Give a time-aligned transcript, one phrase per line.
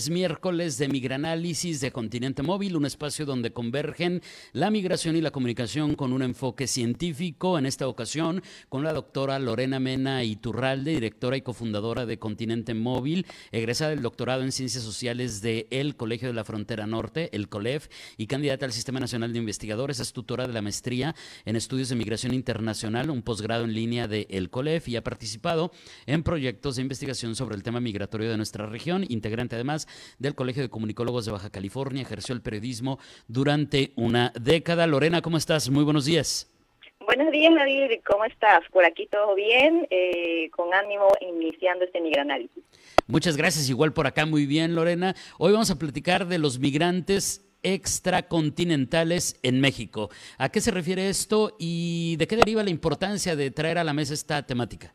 [0.00, 4.22] Es miércoles de Migranálisis de Continente Móvil, un espacio donde convergen
[4.54, 7.58] la migración y la comunicación con un enfoque científico.
[7.58, 13.26] En esta ocasión, con la doctora Lorena Mena Iturralde, directora y cofundadora de Continente Móvil,
[13.52, 17.88] egresada del doctorado en Ciencias Sociales de el Colegio de la Frontera Norte, el COLEF,
[18.16, 20.00] y candidata al Sistema Nacional de Investigadores.
[20.00, 24.26] Es tutora de la maestría en Estudios de Migración Internacional, un posgrado en línea de
[24.30, 25.72] el COLEF, y ha participado
[26.06, 30.62] en proyectos de investigación sobre el tema migratorio de nuestra región, integrante además del Colegio
[30.62, 34.86] de Comunicólogos de Baja California, ejerció el periodismo durante una década.
[34.86, 35.70] Lorena, ¿cómo estás?
[35.70, 36.50] Muy buenos días.
[37.00, 38.00] Buenos días, David.
[38.06, 38.60] ¿Cómo estás?
[38.70, 42.62] Por aquí todo bien, eh, con ánimo iniciando este migranálisis.
[43.06, 43.68] Muchas gracias.
[43.68, 45.16] Igual por acá, muy bien, Lorena.
[45.38, 50.10] Hoy vamos a platicar de los migrantes extracontinentales en México.
[50.38, 53.92] ¿A qué se refiere esto y de qué deriva la importancia de traer a la
[53.92, 54.94] mesa esta temática?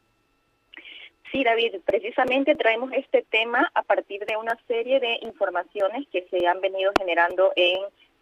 [1.36, 6.48] Sí, David, precisamente traemos este tema a partir de una serie de informaciones que se
[6.48, 7.78] han venido generando en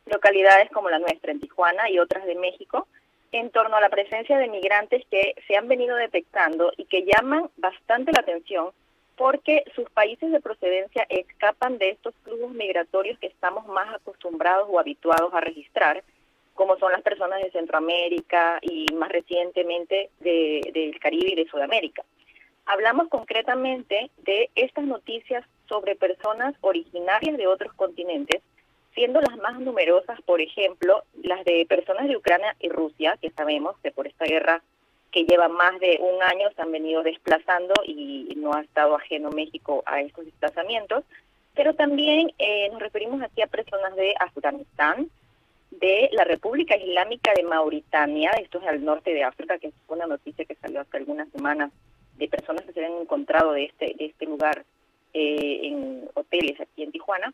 [0.08, 2.88] localidades como la nuestra, en Tijuana y otras de México,
[3.32, 7.52] en torno a la presencia de migrantes que se han venido detectando y que llaman
[7.56, 8.72] bastante la atención
[9.16, 14.80] porque sus países de procedencia escapan de estos flujos migratorios que estamos más acostumbrados o
[14.80, 16.04] habituados a registrar,
[16.56, 22.04] como son las personas de Centroamérica y más recientemente del Caribe y de Sudamérica.
[22.66, 28.42] Hablamos concretamente de estas noticias sobre personas originarias de otros continentes,
[28.94, 33.76] siendo las más numerosas, por ejemplo, las de personas de Ucrania y Rusia, que sabemos
[33.82, 34.64] que por esta guerra
[35.12, 39.30] que lleva más de un año se han venido desplazando y no ha estado ajeno
[39.30, 41.04] México a estos desplazamientos,
[41.54, 45.10] pero también eh, nos referimos aquí a personas de Afganistán,
[45.70, 50.08] de la República Islámica de Mauritania, esto es al norte de África, que es una
[50.08, 51.72] noticia que salió hace algunas semanas
[52.18, 54.64] de personas que se han encontrado de este, de este lugar
[55.14, 57.34] eh, en hoteles aquí en Tijuana,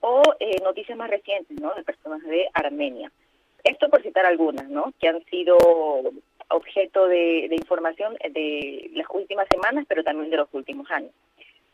[0.00, 1.74] o eh, noticias más recientes, ¿no?
[1.74, 3.10] De personas de Armenia.
[3.64, 4.92] Esto por citar algunas, ¿no?
[5.00, 5.58] Que han sido
[6.50, 11.12] objeto de información de las últimas semanas, pero también de los últimos años.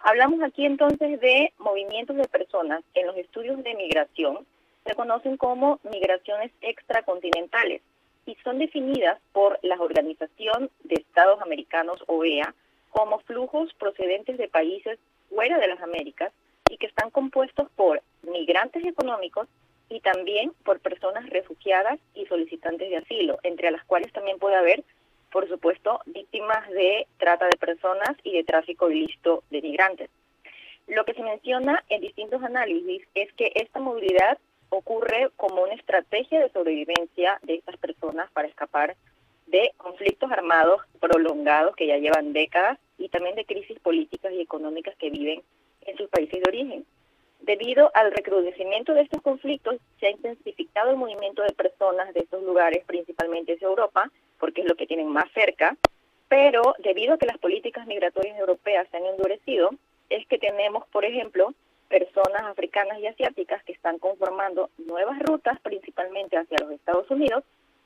[0.00, 4.46] Hablamos aquí entonces de movimientos de personas en los estudios de migración,
[4.84, 7.80] se conocen como migraciones extracontinentales
[8.26, 12.54] y son definidas por la Organización de Estados Americanos, OEA,
[12.90, 14.98] como flujos procedentes de países
[15.28, 16.32] fuera de las Américas
[16.70, 19.48] y que están compuestos por migrantes económicos
[19.88, 24.84] y también por personas refugiadas y solicitantes de asilo, entre las cuales también puede haber,
[25.30, 30.10] por supuesto, víctimas de trata de personas y de tráfico ilícito de migrantes.
[30.86, 34.38] Lo que se menciona en distintos análisis es que esta movilidad
[34.76, 38.96] ocurre como una estrategia de sobrevivencia de estas personas para escapar
[39.46, 44.96] de conflictos armados prolongados que ya llevan décadas y también de crisis políticas y económicas
[44.96, 45.42] que viven
[45.82, 46.86] en sus países de origen.
[47.40, 52.42] Debido al recrudecimiento de estos conflictos, se ha intensificado el movimiento de personas de estos
[52.42, 55.76] lugares, principalmente hacia Europa, porque es lo que tienen más cerca,
[56.28, 59.70] pero debido a que las políticas migratorias europeas se han endurecido,
[60.08, 61.52] es que tenemos, por ejemplo,
[61.94, 67.44] personas africanas y asiáticas que están conformando nuevas rutas, principalmente hacia los Estados Unidos,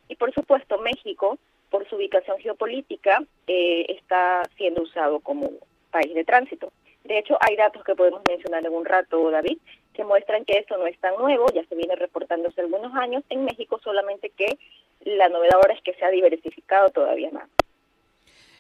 [0.09, 1.37] y por supuesto México,
[1.69, 5.51] por su ubicación geopolítica, eh, está siendo usado como
[5.91, 6.73] país de tránsito.
[7.05, 9.59] De hecho, hay datos que podemos mencionar en un rato, David,
[9.93, 13.23] que muestran que esto no es tan nuevo, ya se viene reportando hace algunos años
[13.29, 14.59] en México, solamente que
[15.05, 17.51] la novedad ahora es que se ha diversificado todavía más.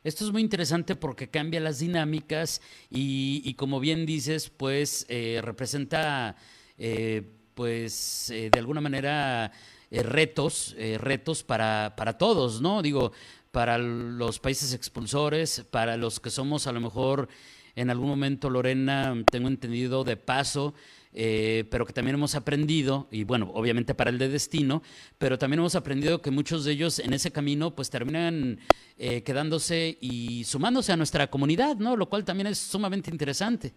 [0.05, 2.61] Esto es muy interesante porque cambia las dinámicas
[2.91, 6.37] y, como bien dices, pues eh, representa,
[6.77, 7.23] eh,
[7.55, 9.53] pues eh, de alguna manera
[9.91, 12.83] retos, retos para, para todos, ¿no?
[12.83, 13.13] Digo,
[13.51, 17.29] para los países expulsores, para los que somos a lo mejor
[17.75, 20.75] en algún momento, Lorena, tengo entendido de paso,
[21.21, 24.83] eh, pero que también hemos aprendido, y bueno, obviamente para el de destino,
[25.19, 28.61] pero también hemos aprendido que muchos de ellos en ese camino pues terminan
[28.99, 31.97] eh, quedándose y sumándose a nuestra comunidad, ¿no?
[31.97, 33.73] Lo cual también es sumamente interesante.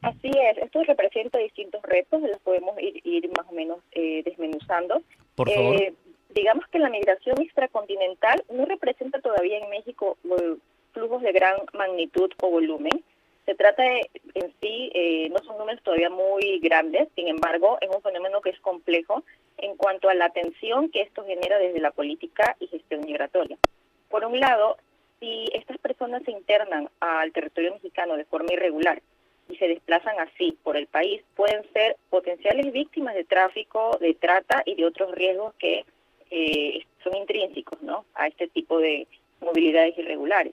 [0.00, 5.02] Así es, esto representa distintos retos, los podemos ir, más o menos eh, desmenuzando.
[5.34, 5.92] Por favor.
[6.36, 10.16] digamos que la migración extracontinental no representa todavía en México
[10.92, 13.02] flujos de gran magnitud o volumen,
[13.48, 17.88] se trata de, en sí, eh, no son números todavía muy grandes, sin embargo, es
[17.88, 19.24] un fenómeno que es complejo
[19.56, 23.56] en cuanto a la atención que esto genera desde la política y gestión migratoria.
[24.10, 24.76] Por un lado,
[25.18, 29.00] si estas personas se internan al territorio mexicano de forma irregular
[29.48, 34.62] y se desplazan así por el país pueden ser potenciales víctimas de tráfico, de trata
[34.66, 35.86] y de otros riesgos que
[36.30, 38.04] eh, son intrínsecos ¿no?
[38.14, 39.06] a este tipo de
[39.40, 40.52] movilidades irregulares.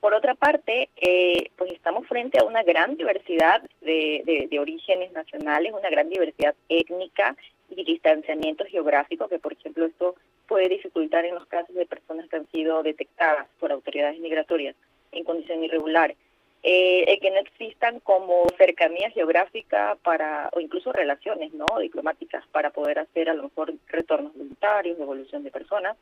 [0.00, 5.90] Por otra parte, eh, pues estamos frente a una gran diversidad de, orígenes nacionales, una
[5.90, 7.36] gran diversidad étnica
[7.68, 10.14] y distanciamiento geográfico, que por ejemplo esto
[10.48, 14.74] puede dificultar en los casos de personas que han sido detectadas por autoridades migratorias
[15.12, 16.14] en condición irregular.
[16.62, 22.98] Eh, que no existan como cercanía geográfica para, o incluso relaciones no diplomáticas para poder
[22.98, 25.96] hacer a lo mejor retornos voluntarios, devolución de personas.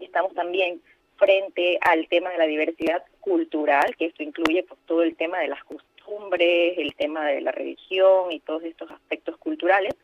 [0.00, 0.80] Estamos también
[1.18, 5.48] frente al tema de la diversidad cultural, que esto incluye pues, todo el tema de
[5.48, 9.94] las costumbres, el tema de la religión y todos estos aspectos culturales.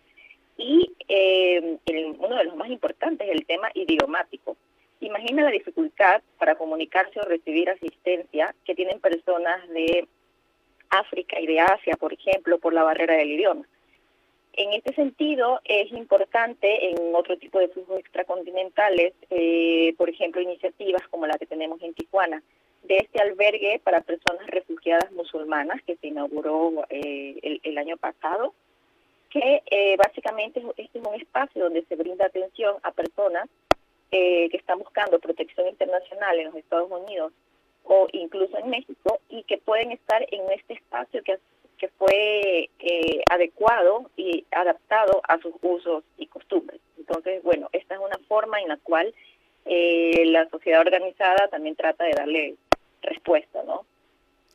[0.57, 1.79] Y eh,
[2.19, 4.57] uno de los más importantes es el tema idiomático.
[5.01, 10.09] Imagina la dificultad para comunicarse o recibir asistencia que tienen personas de
[10.91, 13.67] África y de Asia, por ejemplo, por la barrera del idioma.
[14.55, 21.07] En este sentido, es importante en otro tipo de flujos extracontinentales, eh, por ejemplo, iniciativas
[21.09, 22.43] como la que tenemos en Tijuana,
[22.89, 28.55] de este albergue para personas refugiadas musulmanas que se inauguró eh, el, año pasado,
[29.31, 33.49] que eh, básicamente es un espacio donde se brinda atención a personas
[34.11, 37.31] que están buscando protección internacional en los Estados Unidos
[37.85, 41.39] o incluso en México y que pueden estar en este espacio que
[41.79, 46.81] que fue eh, adecuado y adaptado a sus usos y costumbres.
[46.99, 49.15] Entonces, bueno, esta es una forma en la cual
[49.65, 52.55] eh, la sociedad organizada también trata de darle
[53.03, 53.87] respuesta, ¿no?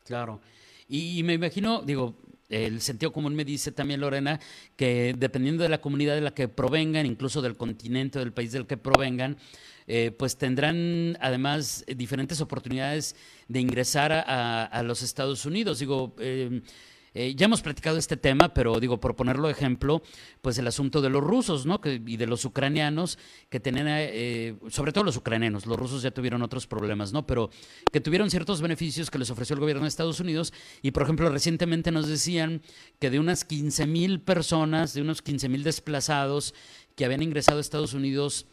[0.04, 0.40] Claro.
[0.88, 2.14] Y me imagino, digo,
[2.48, 4.38] el sentido común me dice también Lorena
[4.76, 8.52] que dependiendo de la comunidad de la que provengan, incluso del continente o del país
[8.52, 9.38] del que provengan,
[9.86, 13.16] eh, pues tendrán además diferentes oportunidades
[13.48, 15.78] de ingresar a, a los Estados Unidos.
[15.78, 16.62] Digo, eh,
[17.14, 20.02] eh, ya hemos platicado este tema, pero digo, por ponerlo ejemplo,
[20.42, 21.80] pues el asunto de los rusos, ¿no?
[21.84, 23.18] y de los ucranianos,
[23.48, 27.24] que tenían, eh, sobre todo los ucranianos, los rusos ya tuvieron otros problemas, ¿no?
[27.24, 27.50] Pero
[27.92, 30.52] que tuvieron ciertos beneficios que les ofreció el gobierno de Estados Unidos.
[30.82, 32.62] Y, por ejemplo, recientemente nos decían
[32.98, 36.52] que de unas 15 mil personas, de unos 15 mil desplazados
[36.96, 38.46] que habían ingresado a Estados Unidos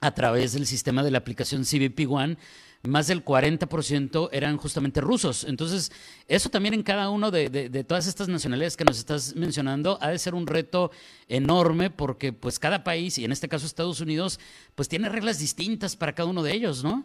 [0.00, 2.36] a través del sistema de la aplicación CBP One,
[2.82, 5.44] más del 40% eran justamente rusos.
[5.44, 5.92] Entonces,
[6.28, 10.10] eso también en cada uno de, de, todas estas nacionalidades que nos estás mencionando ha
[10.10, 10.90] de ser un reto
[11.28, 14.40] enorme porque pues cada país, y en este caso Estados Unidos,
[14.74, 17.04] pues tiene reglas distintas para cada uno de ellos, ¿no?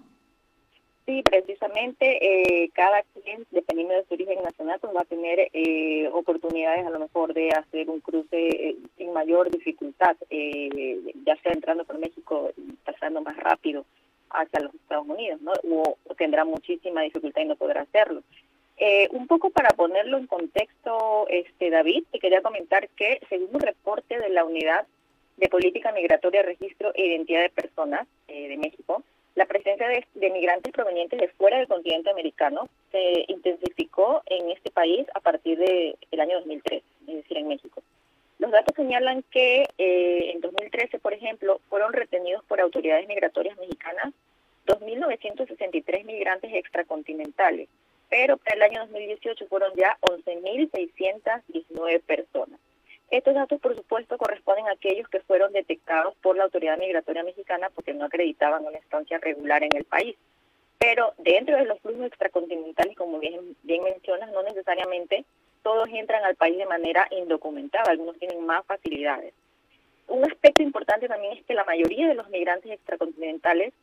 [1.06, 6.10] Sí, precisamente eh, cada cliente, dependiendo de su origen nacional, pues va a tener eh,
[6.12, 11.86] oportunidades a lo mejor de hacer un cruce eh, sin mayor dificultad, ya sea entrando
[11.86, 13.86] por México y pasando más rápido
[14.40, 15.54] hacia los Estados Unidos, ¿no?
[15.72, 18.22] O, tendrá muchísima dificultad y no podrá hacerlo.
[18.78, 23.62] Eh, un poco para ponerlo en contexto, este David, te quería comentar que según un
[23.62, 24.86] reporte de la Unidad
[25.38, 29.04] de Política Migratoria, Registro e Identidad de Personas eh, de México,
[29.36, 34.72] la presencia de, de, migrantes provenientes de fuera del continente americano se intensificó en este
[34.72, 37.82] país a partir del el año 2003, es decir, en México.
[38.40, 44.14] Los datos señalan que eh, en 2013, por ejemplo, fueron retenidos por autoridades migratorias mexicanas
[44.68, 47.70] 2.963 migrantes extracontinentales,
[48.10, 52.60] pero para el año 2018 fueron ya 11.619 personas.
[53.12, 57.70] Estos datos, por supuesto, corresponden a aquellos que fueron detectados por la autoridad migratoria mexicana
[57.74, 60.16] porque no acreditaban una estancia regular en el país.
[60.80, 65.24] Pero dentro de los flujos extracontinentales, como bien, bien mencionas, no necesariamente
[65.66, 69.34] todos entran al país de manera indocumentada, algunos tienen más facilidades.
[70.08, 73.74] Un aspecto importante también es que la mayoría de los migrantes extracontinentales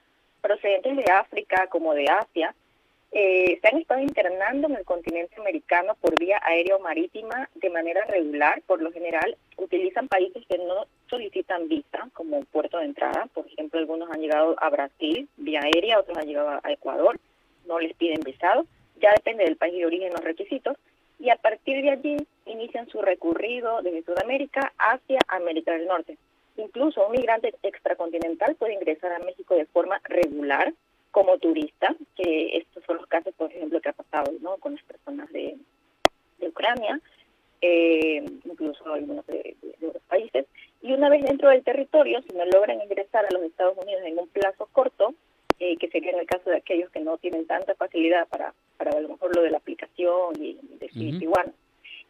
[0.41, 2.55] procedentes de África como de Asia
[3.11, 7.71] eh, se han estado internando en el continente americano por vía aérea o marítima de
[7.71, 8.63] manera regular.
[8.65, 13.27] Por lo general, utilizan países que no solicitan visa como puerto de entrada.
[13.35, 17.19] Por ejemplo, algunos han llegado a Brasil vía aérea, otros han llegado a Ecuador,
[17.67, 18.67] no les piden visado.
[19.01, 20.77] Ya depende del país de origen los requisitos
[21.23, 26.19] y a partir de allí inician su recorrido desde Sudamérica hacia América del Norte.
[26.57, 30.75] Incluso un migrante extracontinental puede ingresar a México de forma regular
[31.13, 35.31] como turista, que estos son los casos, por ejemplo, que ha pasado con las personas
[35.31, 35.57] de,
[36.41, 37.01] Ucrania,
[37.61, 40.47] eh, incluso algunos de, otros países.
[40.83, 44.19] Y una vez dentro del territorio, si no logran ingresar a los Estados Unidos en
[44.19, 45.15] un plazo corto,
[45.59, 48.91] eh, que sería en el caso de aquellos que no tienen tanta facilidad para, para
[48.91, 51.53] a lo mejor lo de la aplicación y de igual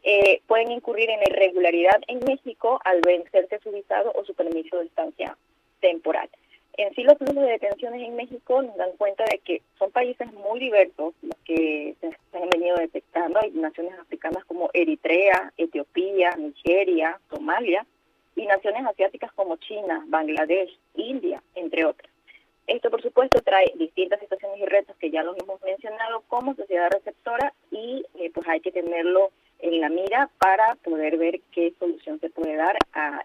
[0.03, 4.87] eh, pueden incurrir en irregularidad en México al vencerse su visado o su permiso de
[4.87, 5.37] estancia
[5.81, 6.29] temporal.
[6.77, 10.33] En sí, los flujos de detenciones en México nos dan cuenta de que son países
[10.33, 13.39] muy diversos los que se, han venido detectando.
[13.41, 17.87] Hay naciones africanas como Eritrea, Etiopía, Nigeria, Somalia,
[18.35, 22.12] y naciones asiáticas como China, Bangladesh, India, entre otras.
[22.67, 26.91] Esto, por supuesto, trae distintas situaciones y retos que ya los hemos mencionado como sociedad
[26.91, 32.19] receptora y eh, pues hay que tenerlo en la mira para poder ver qué solución
[32.21, 32.77] se puede dar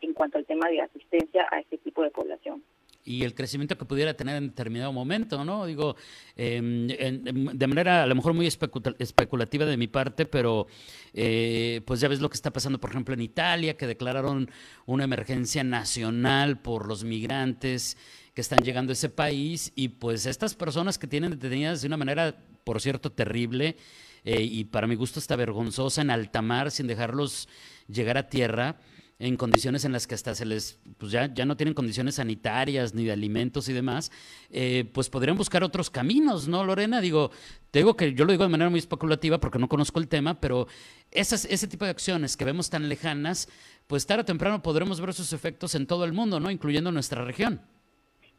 [0.01, 2.63] en cuanto al tema de asistencia a este tipo de población
[3.07, 5.65] y el crecimiento que pudiera tener en determinado momento, ¿no?
[5.65, 5.95] Digo,
[6.35, 10.67] em, de manera a lo mejor muy especulativa de mi parte, pero
[11.13, 14.51] eh, pues ya ves lo que está pasando, por ejemplo, en Italia, que declararon
[14.85, 17.97] una emergencia nacional por los migrantes
[18.37, 21.97] que están llegando a ese país y pues estas personas que tienen detenidas de una
[21.97, 23.77] manera, por cierto, terrible
[24.23, 27.49] eh, y para mi gusto está vergonzosa en alta mar sin dejarlos
[27.87, 28.77] llegar a tierra
[29.17, 32.93] en condiciones en las que hasta se les, pues ya, ya no tienen condiciones sanitarias
[32.93, 34.11] ni de alimentos y demás,
[34.51, 37.01] eh, pues podrían buscar otros caminos, ¿no, Lorena?
[37.01, 37.31] Digo,
[37.71, 40.39] te digo que yo lo digo de manera muy especulativa porque no conozco el tema,
[40.39, 40.67] pero
[41.09, 43.49] esas, ese tipo de acciones que vemos tan lejanas,
[43.87, 46.51] pues tarde o temprano podremos ver sus efectos en todo el mundo, ¿no?
[46.51, 47.61] Incluyendo nuestra región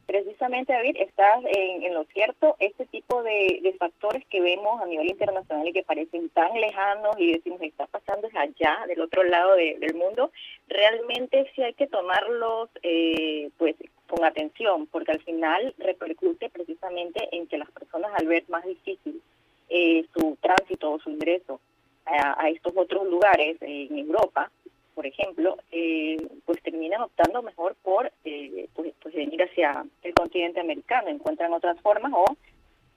[0.09, 2.55] precisamente, David, estás en, lo cierto.
[2.57, 7.33] Este tipo de, factores que vemos a nivel internacional y que parecen tan lejanos y
[7.33, 10.31] decimos está pasando es allá, del otro lado del mundo,
[10.67, 13.75] realmente sí hay que tomarlos eh, pues
[14.07, 19.21] con atención, porque al final repercute precisamente en que las personas al ver más difícil
[19.69, 21.61] eh, su tránsito o su ingreso
[22.05, 24.51] a, a estos otros lugares en Europa,
[24.99, 30.59] por ejemplo, eh, pues terminan optando mejor por eh, pues, pues, venir hacia el continente
[30.59, 32.25] americano, encuentran otras formas o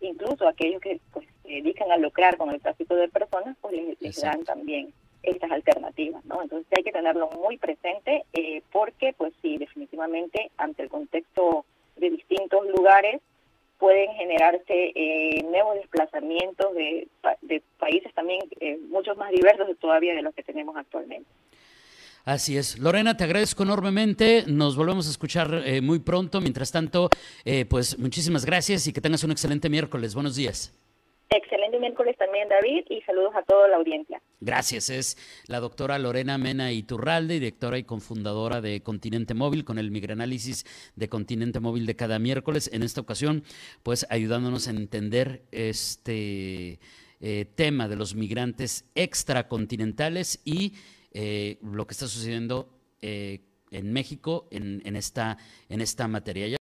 [0.00, 4.20] incluso aquellos que pues, se dedican a lucrar con el tráfico de personas, pues les,
[4.20, 4.92] dan también
[5.22, 6.42] estas alternativas, ¿no?
[6.42, 12.10] Entonces hay que tenerlo muy presente eh, porque, pues sí, definitivamente ante el contexto de
[12.10, 13.20] distintos lugares
[13.78, 14.92] pueden generarse
[15.44, 17.06] nuevos desplazamientos de,
[17.42, 18.40] de países también
[18.88, 21.30] muchos más diversos todavía de los que tenemos actualmente.
[22.24, 22.78] Así es.
[22.78, 24.44] Lorena, te agradezco enormemente.
[24.46, 26.40] Nos volvemos a escuchar eh, muy pronto.
[26.40, 27.08] Mientras tanto,
[27.44, 30.14] eh, pues muchísimas gracias y que tengas un excelente miércoles.
[30.14, 30.72] Buenos días.
[31.30, 34.20] Excelente miércoles también, David, y saludos a toda la audiencia.
[34.40, 34.88] Gracias.
[34.88, 35.16] Es
[35.48, 40.64] la doctora Lorena Mena Iturralde, directora y cofundadora de Continente Móvil, con el migranálisis
[40.94, 42.70] de Continente Móvil de cada miércoles.
[42.72, 43.42] En esta ocasión,
[43.82, 46.78] pues ayudándonos a entender este
[47.20, 50.74] eh, tema de los migrantes extracontinentales y
[51.14, 52.68] eh, lo que está sucediendo
[53.00, 55.38] eh, en México en, en, esta,
[55.68, 56.56] en esta materia.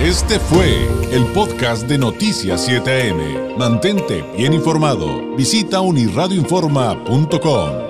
[0.00, 3.56] Este fue el podcast de Noticias 7am.
[3.56, 5.34] Mantente bien informado.
[5.36, 7.85] Visita unirradioinforma.com.